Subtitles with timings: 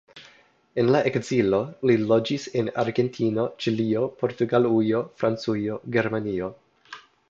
[0.83, 6.55] En la ekzilo, li loĝis en Argentino, Ĉilio, Portugalujo, Francujo, Germanio.